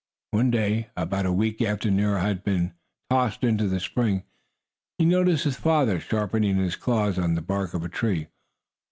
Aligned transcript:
One 0.31 0.49
day, 0.49 0.89
about 0.97 1.27
a 1.27 1.31
week 1.31 1.61
after 1.61 1.91
Nero 1.91 2.19
had 2.19 2.43
been 2.43 2.73
tossed 3.11 3.43
into 3.43 3.67
the 3.67 3.79
spring, 3.79 4.23
he 4.97 5.05
noticed 5.05 5.43
his 5.43 5.57
father 5.57 5.99
sharpening 5.99 6.55
his 6.55 6.75
claws 6.75 7.19
on 7.19 7.35
the 7.35 7.41
bark 7.43 7.75
of 7.75 7.83
a 7.83 7.87
tree. 7.89 8.25